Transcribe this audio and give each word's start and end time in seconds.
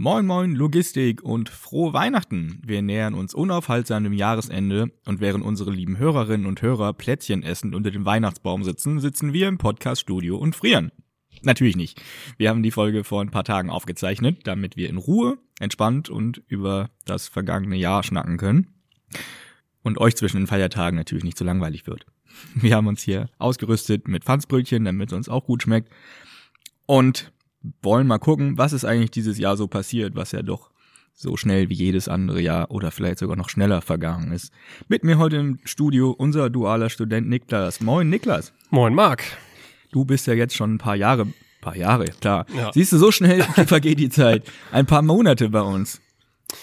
Moin 0.00 0.26
Moin 0.26 0.54
Logistik 0.54 1.24
und 1.24 1.48
frohe 1.48 1.92
Weihnachten. 1.92 2.62
Wir 2.64 2.82
nähern 2.82 3.14
uns 3.14 3.34
unaufhaltsam 3.34 4.04
dem 4.04 4.12
Jahresende 4.12 4.92
und 5.06 5.20
während 5.20 5.44
unsere 5.44 5.72
lieben 5.72 5.98
Hörerinnen 5.98 6.46
und 6.46 6.62
Hörer 6.62 6.92
Plätzchen 6.92 7.42
essen 7.42 7.74
unter 7.74 7.90
dem 7.90 8.04
Weihnachtsbaum 8.04 8.62
sitzen, 8.62 9.00
sitzen 9.00 9.32
wir 9.32 9.48
im 9.48 9.58
Podcaststudio 9.58 10.36
und 10.36 10.54
frieren. 10.54 10.92
Natürlich 11.42 11.76
nicht. 11.76 12.00
Wir 12.36 12.50
haben 12.50 12.62
die 12.62 12.70
Folge 12.70 13.02
vor 13.02 13.22
ein 13.22 13.32
paar 13.32 13.42
Tagen 13.42 13.70
aufgezeichnet, 13.70 14.42
damit 14.44 14.76
wir 14.76 14.88
in 14.88 14.98
Ruhe, 14.98 15.38
entspannt 15.58 16.10
und 16.10 16.44
über 16.46 16.90
das 17.04 17.26
vergangene 17.26 17.74
Jahr 17.74 18.04
schnacken 18.04 18.36
können. 18.36 18.68
Und 19.82 19.98
euch 19.98 20.14
zwischen 20.14 20.36
den 20.36 20.46
Feiertagen 20.46 20.96
natürlich 20.96 21.24
nicht 21.24 21.38
so 21.38 21.44
langweilig 21.44 21.88
wird. 21.88 22.06
Wir 22.54 22.76
haben 22.76 22.86
uns 22.86 23.02
hier 23.02 23.30
ausgerüstet 23.38 24.06
mit 24.06 24.22
Pfandsbrötchen, 24.22 24.84
damit 24.84 25.08
es 25.10 25.16
uns 25.16 25.28
auch 25.28 25.44
gut 25.44 25.64
schmeckt. 25.64 25.92
Und 26.86 27.32
wollen 27.82 28.06
mal 28.06 28.18
gucken, 28.18 28.58
was 28.58 28.72
ist 28.72 28.84
eigentlich 28.84 29.10
dieses 29.10 29.38
Jahr 29.38 29.56
so 29.56 29.66
passiert, 29.66 30.14
was 30.14 30.32
ja 30.32 30.42
doch 30.42 30.70
so 31.14 31.36
schnell 31.36 31.68
wie 31.68 31.74
jedes 31.74 32.06
andere 32.08 32.40
Jahr 32.40 32.70
oder 32.70 32.92
vielleicht 32.92 33.18
sogar 33.18 33.36
noch 33.36 33.48
schneller 33.48 33.82
vergangen 33.82 34.30
ist. 34.30 34.52
Mit 34.86 35.02
mir 35.02 35.18
heute 35.18 35.36
im 35.36 35.58
Studio 35.64 36.12
unser 36.12 36.48
dualer 36.48 36.90
Student 36.90 37.28
Niklas. 37.28 37.80
Moin 37.80 38.08
Niklas. 38.08 38.52
Moin 38.70 38.94
Marc. 38.94 39.24
Du 39.90 40.04
bist 40.04 40.28
ja 40.28 40.34
jetzt 40.34 40.54
schon 40.54 40.74
ein 40.74 40.78
paar 40.78 40.94
Jahre, 40.94 41.26
paar 41.60 41.76
Jahre, 41.76 42.04
klar. 42.04 42.46
Ja. 42.54 42.70
Siehst 42.72 42.92
du, 42.92 42.98
so 42.98 43.10
schnell 43.10 43.42
vergeht 43.66 43.98
die 43.98 44.10
Zeit. 44.10 44.44
Ein 44.70 44.86
paar 44.86 45.02
Monate 45.02 45.48
bei 45.48 45.62
uns. 45.62 46.00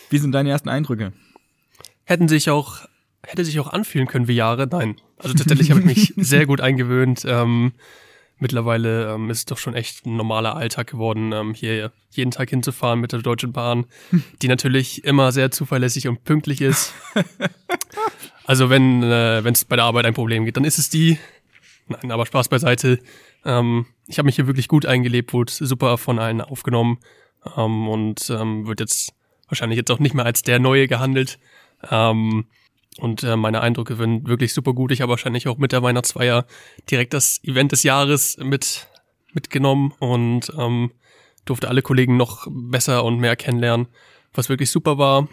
Wie 0.09 0.19
sind 0.19 0.31
deine 0.31 0.51
ersten 0.51 0.69
Eindrücke? 0.69 1.11
Hätten 2.05 2.29
sich 2.29 2.49
auch, 2.49 2.87
hätte 3.23 3.43
sich 3.43 3.59
auch 3.59 3.73
anfühlen 3.73 4.07
können 4.07 4.29
wie 4.29 4.35
Jahre. 4.35 4.67
Nein. 4.67 4.95
Also 5.17 5.33
tatsächlich 5.35 5.71
habe 5.71 5.81
ich 5.81 5.85
mich 5.85 6.13
sehr 6.25 6.45
gut 6.45 6.61
eingewöhnt. 6.61 7.23
Ähm, 7.25 7.73
mittlerweile 8.39 9.13
ähm, 9.13 9.29
ist 9.29 9.39
es 9.39 9.45
doch 9.45 9.57
schon 9.57 9.73
echt 9.73 10.05
ein 10.05 10.17
normaler 10.17 10.55
Alltag 10.55 10.87
geworden, 10.87 11.31
ähm, 11.31 11.53
hier 11.53 11.91
jeden 12.11 12.31
Tag 12.31 12.49
hinzufahren 12.49 12.99
mit 12.99 13.11
der 13.11 13.21
Deutschen 13.21 13.51
Bahn, 13.51 13.85
die 14.41 14.47
natürlich 14.47 15.03
immer 15.03 15.31
sehr 15.31 15.51
zuverlässig 15.51 16.07
und 16.07 16.23
pünktlich 16.23 16.61
ist. 16.61 16.93
also 18.45 18.69
wenn 18.69 19.03
äh, 19.03 19.39
es 19.39 19.65
bei 19.65 19.75
der 19.75 19.85
Arbeit 19.85 20.05
ein 20.05 20.13
Problem 20.13 20.45
gibt, 20.45 20.57
dann 20.57 20.65
ist 20.65 20.77
es 20.77 20.89
die. 20.89 21.17
Nein, 21.87 22.11
aber 22.11 22.25
Spaß 22.25 22.49
beiseite. 22.49 22.99
Ähm, 23.43 23.85
ich 24.07 24.17
habe 24.17 24.25
mich 24.25 24.35
hier 24.35 24.47
wirklich 24.47 24.67
gut 24.67 24.85
eingelebt, 24.85 25.33
wurde 25.33 25.51
super 25.51 25.97
von 25.97 26.19
allen 26.19 26.41
aufgenommen 26.41 26.99
ähm, 27.55 27.87
und 27.87 28.29
ähm, 28.29 28.65
wird 28.67 28.79
jetzt 28.79 29.13
wahrscheinlich 29.47 29.77
jetzt 29.77 29.91
auch 29.91 29.99
nicht 29.99 30.15
mehr 30.15 30.25
als 30.25 30.41
der 30.41 30.59
Neue 30.59 30.87
gehandelt. 30.87 31.37
Ähm, 31.89 32.45
und 32.99 33.23
äh, 33.23 33.35
meine 33.35 33.61
Eindrücke 33.61 33.95
sind 33.95 34.27
wirklich 34.27 34.53
super 34.53 34.73
gut. 34.73 34.91
Ich 34.91 35.01
habe 35.01 35.09
wahrscheinlich 35.09 35.47
auch 35.47 35.57
mit 35.57 35.71
der 35.71 35.83
Weihnachtsfeier 35.83 36.45
direkt 36.89 37.13
das 37.13 37.43
Event 37.43 37.71
des 37.71 37.83
Jahres 37.83 38.37
mit 38.37 38.87
mitgenommen 39.33 39.93
und 39.99 40.51
ähm, 40.57 40.91
durfte 41.43 41.67
alle 41.67 41.81
Kollegen 41.81 42.17
noch 42.17 42.47
besser 42.49 43.03
und 43.03 43.19
mehr 43.19 43.35
kennenlernen, 43.35 43.87
was 44.33 44.49
wirklich 44.49 44.71
super 44.71 44.97
war. 44.97 45.27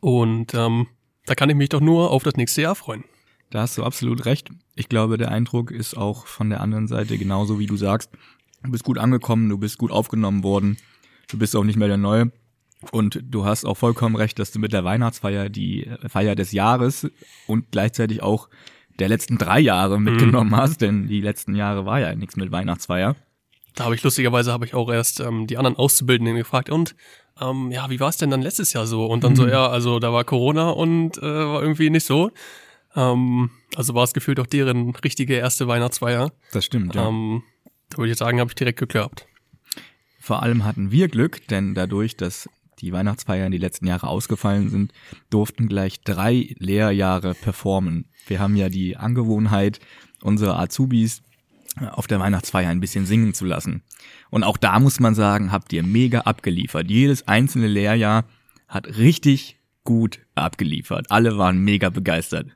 Und 0.00 0.54
ähm, 0.54 0.86
da 1.26 1.34
kann 1.34 1.50
ich 1.50 1.56
mich 1.56 1.68
doch 1.68 1.80
nur 1.80 2.10
auf 2.10 2.22
das 2.22 2.36
nächste 2.36 2.62
Jahr 2.62 2.74
freuen. 2.74 3.04
Da 3.50 3.62
hast 3.62 3.76
du 3.76 3.84
absolut 3.84 4.24
recht. 4.24 4.50
Ich 4.74 4.88
glaube, 4.88 5.18
der 5.18 5.30
Eindruck 5.30 5.70
ist 5.70 5.96
auch 5.96 6.26
von 6.26 6.48
der 6.48 6.60
anderen 6.60 6.88
Seite 6.88 7.18
genauso, 7.18 7.58
wie 7.58 7.66
du 7.66 7.76
sagst. 7.76 8.10
Du 8.62 8.70
bist 8.70 8.84
gut 8.84 8.96
angekommen, 8.96 9.48
du 9.48 9.58
bist 9.58 9.76
gut 9.76 9.90
aufgenommen 9.90 10.42
worden. 10.42 10.78
Du 11.28 11.36
bist 11.36 11.54
auch 11.56 11.64
nicht 11.64 11.76
mehr 11.76 11.88
der 11.88 11.96
Neue. 11.98 12.32
Und 12.90 13.20
du 13.22 13.44
hast 13.44 13.64
auch 13.64 13.76
vollkommen 13.76 14.16
recht, 14.16 14.38
dass 14.38 14.50
du 14.50 14.58
mit 14.58 14.72
der 14.72 14.84
Weihnachtsfeier 14.84 15.48
die 15.48 15.88
Feier 16.08 16.34
des 16.34 16.52
Jahres 16.52 17.08
und 17.46 17.70
gleichzeitig 17.70 18.22
auch 18.22 18.48
der 18.98 19.08
letzten 19.08 19.38
drei 19.38 19.60
Jahre 19.60 19.98
mhm. 19.98 20.04
mitgenommen 20.04 20.50
mhm. 20.50 20.56
hast, 20.56 20.80
denn 20.80 21.06
die 21.06 21.20
letzten 21.20 21.54
Jahre 21.54 21.86
war 21.86 22.00
ja 22.00 22.14
nichts 22.14 22.36
mit 22.36 22.50
Weihnachtsfeier. 22.50 23.16
Da 23.74 23.84
habe 23.84 23.94
ich 23.94 24.02
lustigerweise 24.02 24.52
habe 24.52 24.66
ich 24.66 24.74
auch 24.74 24.92
erst 24.92 25.20
ähm, 25.20 25.46
die 25.46 25.56
anderen 25.56 25.76
Auszubildenden 25.76 26.36
gefragt 26.36 26.68
und 26.68 26.94
ähm, 27.40 27.70
ja, 27.70 27.88
wie 27.88 28.00
war 28.00 28.10
es 28.10 28.18
denn 28.18 28.30
dann 28.30 28.42
letztes 28.42 28.72
Jahr 28.74 28.86
so? 28.86 29.06
Und 29.06 29.24
dann 29.24 29.32
mhm. 29.32 29.36
so, 29.36 29.48
ja, 29.48 29.66
also 29.66 29.98
da 29.98 30.12
war 30.12 30.24
Corona 30.24 30.70
und 30.70 31.16
äh, 31.18 31.22
war 31.22 31.62
irgendwie 31.62 31.88
nicht 31.88 32.06
so. 32.06 32.30
Ähm, 32.94 33.50
also 33.74 33.94
war 33.94 34.04
es 34.04 34.12
gefühlt 34.12 34.38
auch 34.38 34.46
deren 34.46 34.94
richtige 34.96 35.34
erste 35.34 35.66
Weihnachtsfeier. 35.66 36.32
Das 36.52 36.64
stimmt, 36.64 36.94
ja. 36.94 37.08
Ähm, 37.08 37.42
da 37.88 37.98
würde 37.98 38.12
ich 38.12 38.18
sagen, 38.18 38.40
habe 38.40 38.50
ich 38.50 38.54
direkt 38.54 38.78
geklappt. 38.78 39.26
Vor 40.20 40.42
allem 40.42 40.64
hatten 40.64 40.92
wir 40.92 41.08
Glück, 41.08 41.46
denn 41.48 41.74
dadurch, 41.74 42.16
dass 42.16 42.48
die 42.82 42.92
Weihnachtsfeiern 42.92 43.52
die 43.52 43.58
letzten 43.58 43.86
Jahre 43.86 44.08
ausgefallen 44.08 44.68
sind, 44.68 44.92
durften 45.30 45.68
gleich 45.68 46.02
drei 46.02 46.54
Lehrjahre 46.58 47.34
performen. 47.34 48.06
Wir 48.26 48.40
haben 48.40 48.56
ja 48.56 48.68
die 48.68 48.96
Angewohnheit, 48.96 49.80
unsere 50.20 50.58
Azubis 50.58 51.22
auf 51.80 52.06
der 52.06 52.20
Weihnachtsfeier 52.20 52.68
ein 52.68 52.80
bisschen 52.80 53.06
singen 53.06 53.32
zu 53.32 53.46
lassen. 53.46 53.82
Und 54.30 54.44
auch 54.44 54.56
da 54.56 54.78
muss 54.78 55.00
man 55.00 55.14
sagen, 55.14 55.52
habt 55.52 55.72
ihr 55.72 55.82
mega 55.82 56.20
abgeliefert. 56.20 56.90
Jedes 56.90 57.26
einzelne 57.28 57.68
Lehrjahr 57.68 58.24
hat 58.68 58.98
richtig 58.98 59.58
gut 59.84 60.20
abgeliefert. 60.34 61.10
Alle 61.10 61.38
waren 61.38 61.58
mega 61.58 61.88
begeistert. 61.88 62.48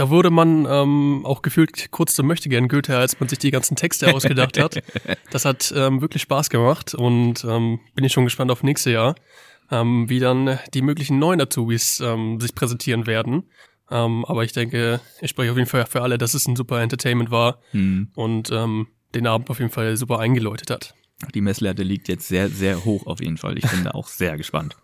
Da 0.00 0.08
wurde 0.08 0.30
man 0.30 0.66
ähm, 0.66 1.26
auch 1.26 1.42
gefühlt 1.42 1.90
kurz 1.90 2.14
zum 2.14 2.26
Möchtegern 2.26 2.68
Goethe, 2.68 2.96
als 2.96 3.20
man 3.20 3.28
sich 3.28 3.38
die 3.38 3.50
ganzen 3.50 3.76
Texte 3.76 4.14
ausgedacht 4.14 4.58
hat. 4.58 4.82
Das 5.30 5.44
hat 5.44 5.72
ähm, 5.76 6.00
wirklich 6.00 6.22
Spaß 6.22 6.48
gemacht 6.48 6.94
und 6.94 7.44
ähm, 7.44 7.80
bin 7.94 8.04
ich 8.04 8.12
schon 8.12 8.24
gespannt 8.24 8.50
auf 8.50 8.62
nächstes 8.62 8.94
Jahr 8.94 9.14
ähm, 9.70 10.08
wie 10.08 10.18
dann 10.18 10.58
die 10.72 10.80
möglichen 10.80 11.18
neuen 11.18 11.38
Azubis 11.38 12.00
ähm, 12.00 12.40
sich 12.40 12.54
präsentieren 12.54 13.06
werden. 13.06 13.44
Ähm, 13.90 14.24
aber 14.24 14.42
ich 14.42 14.52
denke, 14.52 15.00
ich 15.20 15.28
spreche 15.28 15.50
auf 15.50 15.58
jeden 15.58 15.68
Fall 15.68 15.84
für 15.84 16.00
alle, 16.00 16.16
dass 16.16 16.32
es 16.32 16.48
ein 16.48 16.56
super 16.56 16.80
Entertainment 16.80 17.30
war 17.30 17.58
mhm. 17.72 18.08
und 18.14 18.50
ähm, 18.50 18.86
den 19.14 19.26
Abend 19.26 19.50
auf 19.50 19.58
jeden 19.58 19.70
Fall 19.70 19.98
super 19.98 20.18
eingeläutet 20.18 20.70
hat. 20.70 20.94
Die 21.34 21.42
Messlatte 21.42 21.82
liegt 21.82 22.08
jetzt 22.08 22.26
sehr, 22.26 22.48
sehr 22.48 22.86
hoch 22.86 23.06
auf 23.06 23.20
jeden 23.20 23.36
Fall. 23.36 23.58
Ich 23.58 23.70
bin 23.70 23.84
da 23.84 23.90
auch 23.90 24.08
sehr 24.08 24.38
gespannt. 24.38 24.78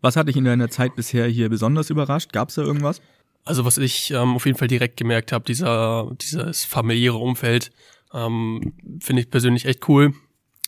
Was 0.00 0.16
hat 0.16 0.28
dich 0.28 0.36
in 0.36 0.44
deiner 0.44 0.70
Zeit 0.70 0.96
bisher 0.96 1.26
hier 1.26 1.50
besonders 1.50 1.90
überrascht? 1.90 2.32
Gab 2.32 2.48
es 2.48 2.54
da 2.54 2.62
irgendwas? 2.62 3.02
Also 3.46 3.64
was 3.64 3.78
ich 3.78 4.10
ähm, 4.10 4.36
auf 4.36 4.44
jeden 4.44 4.58
Fall 4.58 4.68
direkt 4.68 4.96
gemerkt 4.96 5.32
habe, 5.32 5.44
dieser 5.44 6.10
dieses 6.20 6.64
familiäre 6.64 7.16
Umfeld, 7.16 7.70
ähm, 8.12 8.74
finde 9.00 9.22
ich 9.22 9.30
persönlich 9.30 9.64
echt 9.64 9.88
cool 9.88 10.12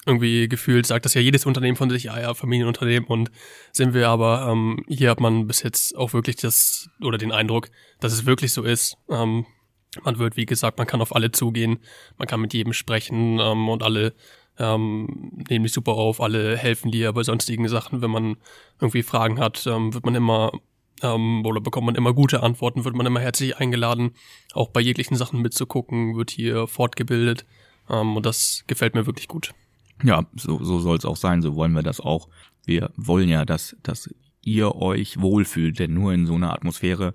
irgendwie 0.09 0.49
gefühlt 0.49 0.87
sagt 0.87 1.05
das 1.05 1.15
ja 1.15 1.21
jedes 1.21 1.45
Unternehmen 1.45 1.77
von 1.77 1.91
sich, 1.91 2.05
ja, 2.05 2.19
ja, 2.19 2.33
Familienunternehmen 2.33 3.07
und 3.09 3.31
sind 3.73 3.93
wir 3.93 4.09
aber, 4.09 4.49
ähm, 4.51 4.83
hier 4.89 5.11
hat 5.11 5.21
man 5.21 5.47
bis 5.47 5.63
jetzt 5.63 5.97
auch 5.97 6.15
wirklich 6.15 6.37
das 6.37 6.89
oder 7.03 7.19
den 7.19 7.31
Eindruck, 7.31 7.69
dass 8.01 8.13
es 8.13 8.25
wirklich 8.25 8.53
so 8.53 8.63
ist. 8.63 8.97
Ähm, 9.11 9.45
man 10.03 10.19
wird, 10.19 10.37
wie 10.37 10.47
gesagt, 10.47 10.79
man 10.79 10.87
kann 10.87 11.03
auf 11.03 11.15
alle 11.15 11.31
zugehen, 11.31 11.79
man 12.17 12.27
kann 12.27 12.41
mit 12.41 12.55
jedem 12.55 12.73
sprechen 12.73 13.39
ähm, 13.39 13.69
und 13.69 13.83
alle 13.83 14.15
ähm, 14.59 15.43
nehmen 15.49 15.65
dich 15.65 15.73
super 15.73 15.93
auf, 15.93 16.21
alle 16.21 16.57
helfen 16.57 16.91
dir 16.91 17.13
bei 17.13 17.23
sonstigen 17.23 17.69
Sachen. 17.69 18.01
Wenn 18.03 18.11
man 18.11 18.37
irgendwie 18.81 19.03
Fragen 19.03 19.39
hat, 19.39 19.67
ähm, 19.67 19.95
wird 19.95 20.05
man 20.05 20.15
immer 20.15 20.53
ähm, 21.03 21.45
oder 21.45 21.61
bekommt 21.61 21.87
man 21.87 21.95
immer 21.95 22.13
gute 22.15 22.43
Antworten, 22.43 22.85
wird 22.85 22.95
man 22.95 23.07
immer 23.07 23.21
herzlich 23.21 23.57
eingeladen, 23.57 24.13
auch 24.53 24.69
bei 24.71 24.81
jeglichen 24.81 25.17
Sachen 25.17 25.41
mitzugucken, 25.43 26.17
wird 26.17 26.31
hier 26.31 26.67
fortgebildet 26.67 27.47
ähm, 27.89 28.17
und 28.17 28.27
das 28.27 28.65
gefällt 28.67 28.95
mir 28.95 29.07
wirklich 29.07 29.29
gut. 29.29 29.55
Ja, 30.03 30.27
so, 30.37 30.63
so 30.63 30.79
soll 30.79 30.97
es 30.97 31.05
auch 31.05 31.17
sein, 31.17 31.43
so 31.43 31.57
wollen 31.57 31.73
wir 31.73 31.83
das 31.83 32.01
auch. 32.01 32.29
Wir 32.65 32.91
wollen 32.97 33.29
ja, 33.29 33.45
dass, 33.45 33.77
dass 33.83 34.11
ihr 34.43 34.77
euch 34.77 35.21
wohlfühlt, 35.21 35.79
denn 35.79 35.95
nur 35.95 36.13
in 36.13 36.27
so 36.27 36.35
einer 36.35 36.53
Atmosphäre 36.53 37.15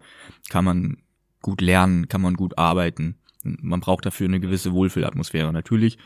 kann 0.49 0.65
man 0.65 0.97
gut 1.41 1.61
lernen, 1.61 2.07
kann 2.07 2.21
man 2.21 2.35
gut 2.35 2.57
arbeiten. 2.57 3.15
Man 3.43 3.79
braucht 3.79 4.05
dafür 4.05 4.27
eine 4.27 4.39
gewisse 4.39 4.73
Wohlfühlatmosphäre 4.73 5.53
natürlich. 5.53 5.97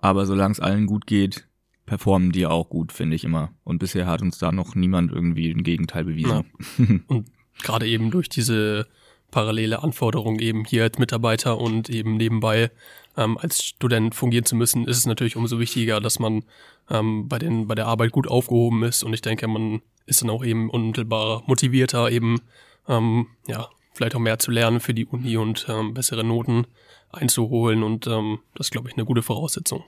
Aber 0.00 0.26
solange 0.26 0.52
es 0.52 0.60
allen 0.60 0.86
gut 0.86 1.06
geht, 1.06 1.46
performen 1.86 2.32
die 2.32 2.46
auch 2.46 2.68
gut, 2.68 2.92
finde 2.92 3.16
ich 3.16 3.24
immer. 3.24 3.52
Und 3.64 3.78
bisher 3.78 4.06
hat 4.06 4.20
uns 4.20 4.38
da 4.38 4.52
noch 4.52 4.74
niemand 4.74 5.12
irgendwie 5.12 5.50
ein 5.50 5.62
Gegenteil 5.62 6.04
bewiesen. 6.04 6.44
Ja. 6.78 6.84
Und 7.06 7.30
gerade 7.62 7.86
eben 7.86 8.10
durch 8.10 8.28
diese 8.28 8.86
parallele 9.30 9.82
Anforderung 9.82 10.38
eben 10.38 10.64
hier 10.64 10.84
als 10.84 10.98
Mitarbeiter 10.98 11.58
und 11.58 11.90
eben 11.90 12.16
nebenbei 12.16 12.70
ähm, 13.16 13.36
als 13.38 13.64
Student 13.64 14.14
fungieren 14.14 14.44
zu 14.44 14.54
müssen, 14.54 14.86
ist 14.86 14.98
es 14.98 15.06
natürlich 15.06 15.36
umso 15.36 15.58
wichtiger, 15.58 16.00
dass 16.00 16.18
man 16.18 16.44
ähm, 16.90 17.28
bei, 17.28 17.38
den, 17.38 17.66
bei 17.66 17.74
der 17.74 17.86
Arbeit 17.86 18.12
gut 18.12 18.28
aufgehoben 18.28 18.82
ist. 18.84 19.02
Und 19.02 19.12
ich 19.14 19.22
denke, 19.22 19.48
man 19.48 19.82
ist 20.06 20.22
dann 20.22 20.30
auch 20.30 20.44
eben 20.44 20.70
unmittelbar 20.70 21.42
motivierter, 21.46 22.10
eben 22.10 22.40
ähm, 22.88 23.26
ja, 23.48 23.68
vielleicht 23.94 24.14
auch 24.14 24.20
mehr 24.20 24.38
zu 24.38 24.50
lernen 24.50 24.80
für 24.80 24.94
die 24.94 25.06
Uni 25.06 25.36
und 25.36 25.66
ähm, 25.68 25.94
bessere 25.94 26.22
Noten 26.22 26.66
einzuholen. 27.10 27.82
Und 27.82 28.06
ähm, 28.06 28.38
das 28.54 28.68
ist, 28.68 28.70
glaube 28.70 28.88
ich, 28.88 28.96
eine 28.96 29.04
gute 29.04 29.22
Voraussetzung. 29.22 29.84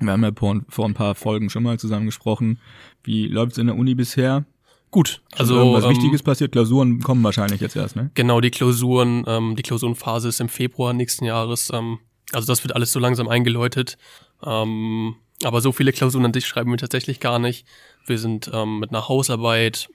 Wir 0.00 0.12
haben 0.12 0.22
ja 0.22 0.30
vor, 0.34 0.60
vor 0.68 0.86
ein 0.86 0.94
paar 0.94 1.14
Folgen 1.14 1.50
schon 1.50 1.62
mal 1.62 1.78
zusammen 1.78 2.06
gesprochen. 2.06 2.60
Wie 3.02 3.26
läuft 3.26 3.52
es 3.52 3.58
in 3.58 3.66
der 3.66 3.76
Uni 3.76 3.94
bisher? 3.94 4.44
Gut, 4.90 5.22
also 5.36 5.56
irgendwas 5.56 5.84
ähm, 5.84 5.90
Wichtiges 5.90 6.22
passiert. 6.22 6.52
Klausuren 6.52 7.00
kommen 7.00 7.22
wahrscheinlich 7.22 7.60
jetzt 7.60 7.76
erst, 7.76 7.94
ne? 7.94 8.10
Genau, 8.14 8.40
die 8.40 8.50
Klausuren, 8.50 9.24
ähm, 9.26 9.54
die 9.54 9.62
Klausurenphase 9.62 10.28
ist 10.28 10.40
im 10.40 10.48
Februar 10.48 10.92
nächsten 10.92 11.24
Jahres. 11.24 11.70
Ähm, 11.72 11.98
also 12.32 12.46
das 12.46 12.64
wird 12.64 12.74
alles 12.74 12.92
so 12.92 12.98
langsam 12.98 13.28
eingeläutet. 13.28 13.98
Ähm, 14.44 15.14
aber 15.44 15.60
so 15.60 15.72
viele 15.72 15.92
Klausuren 15.92 16.24
an 16.24 16.34
sich 16.34 16.46
schreiben 16.46 16.70
wir 16.70 16.78
tatsächlich 16.78 17.20
gar 17.20 17.38
nicht. 17.38 17.66
Wir 18.06 18.18
sind 18.18 18.50
ähm, 18.52 18.80
mit 18.80 18.90
einer 18.90 19.08
Hausarbeit 19.08 19.88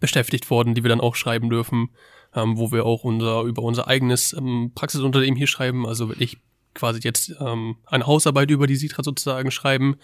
beschäftigt 0.00 0.50
worden, 0.50 0.74
die 0.74 0.82
wir 0.82 0.88
dann 0.88 1.00
auch 1.00 1.14
schreiben 1.14 1.48
dürfen, 1.48 1.90
ähm, 2.34 2.58
wo 2.58 2.72
wir 2.72 2.84
auch 2.84 3.04
unser 3.04 3.42
über 3.42 3.62
unser 3.62 3.86
eigenes 3.88 4.32
ähm, 4.32 4.72
Praxisunternehmen 4.74 5.36
hier 5.36 5.46
schreiben. 5.46 5.86
Also 5.86 6.12
ich 6.18 6.38
quasi 6.74 7.00
jetzt 7.02 7.34
ähm, 7.40 7.76
eine 7.86 8.06
Hausarbeit 8.06 8.50
über 8.50 8.66
die 8.66 8.76
Sitra 8.76 9.02
sozusagen 9.02 9.50
schreiben, 9.50 9.96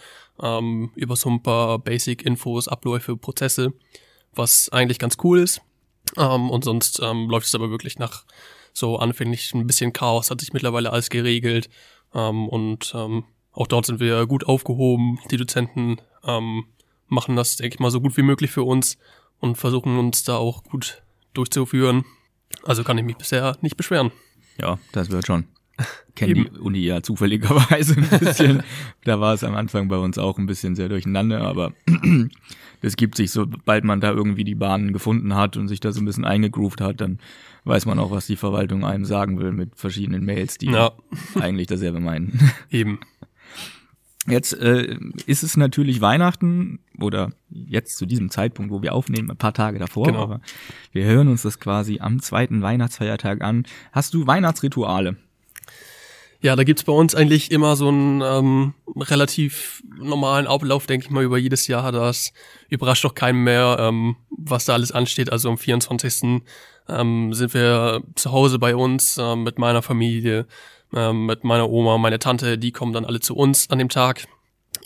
ähm, 0.43 0.91
über 0.95 1.17
so 1.17 1.31
ein 1.31 1.43
paar 1.43 1.79
Basic-Infos, 1.79 2.69
Abläufe, 2.69 3.17
Prozesse, 3.17 3.73
was 4.35 4.69
eigentlich 4.71 4.99
ganz 4.99 5.17
cool 5.23 5.41
ist. 5.41 5.61
Ähm, 6.17 6.51
und 6.51 6.65
sonst 6.65 7.01
ähm, 7.03 7.29
läuft 7.29 7.47
es 7.47 7.55
aber 7.55 7.71
wirklich 7.71 7.99
nach 7.99 8.25
so 8.73 8.99
anfänglich 8.99 9.53
ein 9.55 9.67
bisschen 9.67 9.93
Chaos, 9.93 10.31
hat 10.31 10.41
sich 10.41 10.53
mittlerweile 10.53 10.93
alles 10.93 11.11
geregelt. 11.11 11.69
Ähm, 12.15 12.49
und 12.49 12.93
ähm, 12.95 13.25
auch 13.53 13.67
dort 13.67 13.87
sind 13.87 14.01
wir 14.01 14.27
gut 14.27 14.47
aufgehoben. 14.47 15.19
Die 15.31 15.37
Dozenten 15.37 16.01
ähm, 16.25 16.67
machen 17.09 17.37
das, 17.37 17.57
denke 17.57 17.75
ich 17.75 17.81
mal, 17.81 17.91
so 17.91 18.01
gut 18.01 18.17
wie 18.17 18.23
möglich 18.23 18.51
für 18.51 18.63
uns 18.63 18.99
und 19.41 19.57
versuchen 19.57 19.99
uns 19.99 20.23
da 20.25 20.37
auch 20.37 20.63
gut 20.63 21.03
durchzuführen. 21.35 22.05
Also 22.65 22.85
kann 22.85 22.99
ich 22.99 23.05
mich 23.05 23.17
bisher 23.17 23.57
nicht 23.61 23.77
beschweren. 23.77 24.13
Ja, 24.59 24.79
das 24.93 25.11
wird 25.11 25.27
schon. 25.27 25.47
Kennen 26.15 26.49
die 26.53 26.59
Uni 26.59 26.81
ja 26.81 27.03
zufälligerweise 27.03 27.97
ein 27.97 28.19
bisschen. 28.19 28.63
da 29.05 29.21
war 29.21 29.35
es 29.35 29.45
am 29.45 29.55
Anfang 29.55 29.89
bei 29.89 29.97
uns 29.97 30.19
auch 30.19 30.39
ein 30.39 30.47
bisschen 30.47 30.75
sehr 30.75 30.89
durcheinander, 30.89 31.43
aber 31.43 31.73
das 32.81 32.97
gibt 32.97 33.17
sich, 33.17 33.31
sobald 33.31 33.85
man 33.85 34.01
da 34.01 34.11
irgendwie 34.11 34.45
die 34.45 34.57
Bahnen 34.57 34.93
gefunden 34.93 35.35
hat 35.35 35.57
und 35.57 35.69
sich 35.69 35.81
da 35.81 35.93
so 35.93 36.01
ein 36.01 36.05
bisschen 36.05 36.25
eingegroovt 36.25 36.81
hat, 36.81 37.01
dann 37.01 37.19
weiß 37.65 37.87
man 37.87 37.99
auch, 37.99 38.11
was 38.11 38.27
die 38.27 38.37
Verwaltung 38.37 38.85
einem 38.85 39.05
sagen 39.05 39.39
will 39.39 39.53
mit 39.53 39.77
verschiedenen 39.77 40.25
Mails, 40.25 40.59
die 40.59 40.71
ja. 40.71 40.93
eigentlich 41.41 41.69
dasselbe 41.69 42.01
meinen. 42.01 42.53
Eben. 42.71 42.99
Jetzt 44.27 44.53
äh, 44.53 44.99
ist 45.27 45.43
es 45.43 45.57
natürlich 45.57 46.03
Weihnachten 46.03 46.81
oder 47.01 47.31
jetzt 47.49 47.97
zu 47.97 48.05
diesem 48.05 48.31
Zeitpunkt, 48.31 48.71
wo 48.71 48.83
wir 48.83 48.93
aufnehmen, 48.93 49.31
ein 49.31 49.39
paar 49.39 49.55
Tage 49.55 49.79
davor. 49.79 50.07
Genau. 50.07 50.23
Aber 50.23 50.41
wir 50.93 51.05
hören 51.05 51.29
uns 51.29 51.43
das 51.43 51.61
quasi 51.61 52.01
am 52.01 52.21
zweiten 52.21 52.61
Weihnachtsfeiertag 52.61 53.43
an. 53.43 53.65
Hast 53.93 54.13
du 54.13 54.27
Weihnachtsrituale? 54.27 55.17
Ja, 56.41 56.55
da 56.55 56.63
gibt's 56.63 56.85
bei 56.85 56.93
uns 56.93 57.17
eigentlich 57.17 57.51
immer 57.51 57.75
so 57.75 57.89
einen 57.89 58.21
ähm, 58.23 58.75
relativ 58.97 59.83
normalen 59.99 60.47
Ablauf, 60.47 60.87
denke 60.87 61.07
ich 61.07 61.11
mal, 61.11 61.25
über 61.25 61.37
jedes 61.37 61.67
Jahr. 61.67 61.91
Das 61.91 62.33
überrascht 62.69 63.05
doch 63.05 63.15
keinen 63.15 63.43
mehr, 63.43 63.77
ähm, 63.81 64.17
was 64.31 64.65
da 64.65 64.75
alles 64.75 64.93
ansteht. 64.93 65.33
Also 65.33 65.49
am 65.49 65.59
24. 65.59 66.43
Ähm, 66.89 67.35
sind 67.35 67.55
wir 67.55 68.03
zu 68.15 68.31
Hause 68.31 68.61
bei 68.61 68.77
uns 68.77 69.19
ähm, 69.19 69.43
mit 69.43 69.59
meiner 69.59 69.83
Familie, 69.83 70.47
ähm, 70.95 71.27
mit 71.27 71.43
meiner 71.43 71.69
Oma, 71.69 71.99
meine 71.99 72.21
Tante, 72.21 72.57
die 72.57 72.71
kommen 72.71 72.93
dann 72.93 73.05
alle 73.05 73.19
zu 73.19 73.35
uns 73.35 73.69
an 73.71 73.79
dem 73.79 73.89
Tag. 73.89 74.27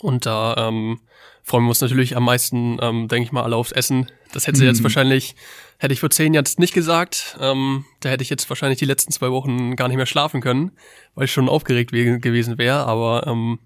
Und 0.01 0.25
da 0.25 0.55
ähm, 0.57 1.01
freuen 1.43 1.65
wir 1.65 1.69
uns 1.69 1.81
natürlich 1.81 2.15
am 2.15 2.23
meisten, 2.23 2.77
ähm, 2.81 3.07
denke 3.07 3.25
ich 3.25 3.31
mal, 3.31 3.43
alle 3.43 3.57
aufs 3.57 3.71
Essen. 3.71 4.09
Das 4.31 4.47
hätte 4.47 4.57
sie 4.57 4.65
jetzt 4.65 4.79
mhm. 4.79 4.83
wahrscheinlich, 4.83 5.35
hätte 5.77 5.93
ich 5.93 5.99
vor 5.99 6.09
zehn 6.09 6.33
Jahren 6.33 6.47
nicht 6.57 6.73
gesagt. 6.73 7.37
Ähm, 7.39 7.85
da 7.99 8.09
hätte 8.09 8.23
ich 8.23 8.29
jetzt 8.29 8.49
wahrscheinlich 8.49 8.79
die 8.79 8.85
letzten 8.85 9.11
zwei 9.11 9.29
Wochen 9.29 9.75
gar 9.75 9.89
nicht 9.89 9.97
mehr 9.97 10.05
schlafen 10.05 10.41
können, 10.41 10.71
weil 11.15 11.25
ich 11.25 11.33
schon 11.33 11.49
aufgeregt 11.49 11.91
gewesen 11.91 12.57
wäre. 12.57 12.85
Aber 12.85 13.27
ähm, 13.27 13.59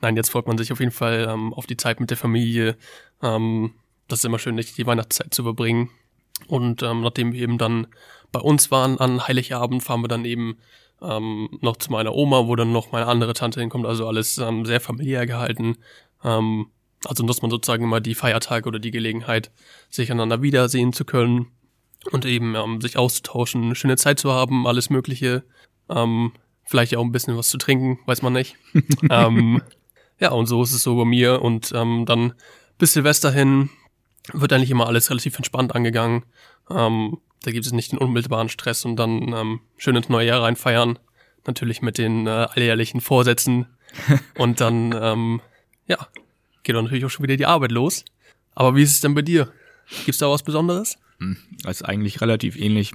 nein, 0.00 0.16
jetzt 0.16 0.30
freut 0.30 0.48
man 0.48 0.58
sich 0.58 0.72
auf 0.72 0.80
jeden 0.80 0.92
Fall 0.92 1.28
ähm, 1.30 1.54
auf 1.54 1.66
die 1.66 1.76
Zeit 1.76 2.00
mit 2.00 2.10
der 2.10 2.16
Familie. 2.16 2.76
Ähm, 3.22 3.72
das 4.08 4.18
ist 4.18 4.24
immer 4.24 4.40
schön, 4.40 4.56
die 4.56 4.86
Weihnachtszeit 4.86 5.32
zu 5.32 5.44
verbringen. 5.44 5.90
Und 6.48 6.82
ähm, 6.82 7.02
nachdem 7.02 7.32
wir 7.32 7.40
eben 7.40 7.58
dann 7.58 7.86
bei 8.32 8.40
uns 8.40 8.70
waren 8.70 8.98
an 8.98 9.26
Heiligabend, 9.26 9.84
fahren 9.84 10.02
wir 10.02 10.08
dann 10.08 10.24
eben 10.24 10.58
ähm, 11.00 11.48
noch 11.60 11.76
zu 11.76 11.92
meiner 11.92 12.14
Oma, 12.14 12.46
wo 12.46 12.56
dann 12.56 12.72
noch 12.72 12.92
meine 12.92 13.06
andere 13.06 13.34
Tante 13.34 13.60
hinkommt. 13.60 13.86
Also 13.86 14.08
alles 14.08 14.38
ähm, 14.38 14.66
sehr 14.66 14.80
familiär 14.80 15.26
gehalten. 15.26 15.76
Ähm, 16.24 16.66
also 17.04 17.24
nutzt 17.24 17.42
man 17.42 17.50
sozusagen 17.50 17.84
immer 17.84 18.00
die 18.00 18.14
Feiertage 18.14 18.68
oder 18.68 18.78
die 18.78 18.90
Gelegenheit, 18.90 19.50
sich 19.88 20.10
einander 20.10 20.42
wiedersehen 20.42 20.92
zu 20.92 21.04
können 21.04 21.46
und 22.12 22.24
eben 22.24 22.54
ähm, 22.54 22.80
sich 22.80 22.96
auszutauschen, 22.96 23.64
eine 23.64 23.74
schöne 23.74 23.96
Zeit 23.96 24.18
zu 24.18 24.32
haben, 24.32 24.66
alles 24.66 24.90
Mögliche. 24.90 25.42
Ähm, 25.88 26.32
vielleicht 26.64 26.94
auch 26.96 27.04
ein 27.04 27.12
bisschen 27.12 27.36
was 27.36 27.48
zu 27.48 27.58
trinken, 27.58 27.98
weiß 28.06 28.22
man 28.22 28.32
nicht. 28.32 28.56
ähm, 29.10 29.62
ja, 30.18 30.30
und 30.30 30.46
so 30.46 30.62
ist 30.62 30.72
es 30.72 30.82
so 30.82 30.96
bei 30.96 31.04
mir. 31.04 31.42
Und 31.42 31.72
ähm, 31.74 32.04
dann 32.06 32.34
bis 32.78 32.92
Silvester 32.92 33.32
hin 33.32 33.70
wird 34.32 34.52
eigentlich 34.52 34.70
immer 34.70 34.86
alles 34.86 35.10
relativ 35.10 35.36
entspannt 35.36 35.74
angegangen. 35.74 36.24
Ähm, 36.70 37.18
da 37.42 37.50
gibt 37.50 37.66
es 37.66 37.72
nicht 37.72 37.92
den 37.92 37.98
unmittelbaren 37.98 38.48
Stress 38.48 38.84
und 38.84 38.96
dann 38.96 39.32
ähm, 39.32 39.60
schön 39.78 39.96
ins 39.96 40.08
neue 40.08 40.26
Jahr 40.26 40.42
reinfeiern. 40.42 40.98
Natürlich 41.46 41.80
mit 41.80 41.98
den 41.98 42.26
äh, 42.26 42.46
alljährlichen 42.54 43.00
Vorsätzen. 43.00 43.66
und 44.38 44.60
dann, 44.60 44.94
ähm, 45.00 45.40
ja, 45.86 45.98
geht 46.62 46.76
dann 46.76 46.84
natürlich 46.84 47.04
auch 47.04 47.10
schon 47.10 47.24
wieder 47.24 47.36
die 47.36 47.46
Arbeit 47.46 47.72
los. 47.72 48.04
Aber 48.54 48.76
wie 48.76 48.82
ist 48.82 48.92
es 48.92 49.00
denn 49.00 49.14
bei 49.14 49.22
dir? 49.22 49.52
Gibt's 50.04 50.18
da 50.18 50.30
was 50.30 50.42
Besonderes? 50.42 50.98
Hm, 51.18 51.36
das 51.62 51.80
ist 51.80 51.82
eigentlich 51.82 52.20
relativ 52.20 52.56
ähnlich. 52.56 52.92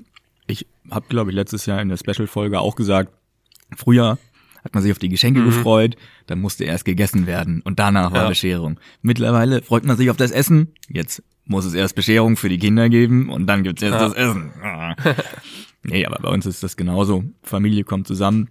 Ich 0.47 0.67
habe, 0.89 1.05
glaube 1.09 1.31
ich, 1.31 1.35
letztes 1.35 1.65
Jahr 1.65 1.81
in 1.81 1.89
der 1.89 1.97
Special-Folge 1.97 2.59
auch 2.59 2.75
gesagt, 2.75 3.11
früher 3.75 4.17
hat 4.63 4.73
man 4.73 4.81
sich 4.81 4.91
auf 4.91 4.99
die 4.99 5.09
Geschenke 5.09 5.41
mhm. 5.41 5.45
gefreut, 5.45 5.95
dann 6.25 6.41
musste 6.41 6.63
erst 6.63 6.85
gegessen 6.85 7.27
werden 7.27 7.61
und 7.61 7.79
danach 7.79 8.11
war 8.11 8.23
ja. 8.23 8.29
Bescherung. 8.29 8.79
Mittlerweile 9.01 9.61
freut 9.61 9.85
man 9.85 9.95
sich 9.95 10.09
auf 10.09 10.17
das 10.17 10.31
Essen, 10.31 10.73
jetzt 10.89 11.23
muss 11.45 11.65
es 11.65 11.75
erst 11.75 11.95
Bescherung 11.95 12.35
für 12.35 12.49
die 12.49 12.57
Kinder 12.57 12.89
geben 12.89 13.29
und 13.29 13.45
dann 13.45 13.63
gibt's 13.63 13.83
erst 13.83 13.99
ja. 13.99 14.07
das 14.07 14.13
Essen. 14.13 14.51
nee, 15.83 16.05
aber 16.05 16.17
bei 16.19 16.29
uns 16.29 16.47
ist 16.47 16.63
das 16.63 16.75
genauso. 16.75 17.23
Familie 17.43 17.83
kommt 17.83 18.07
zusammen. 18.07 18.49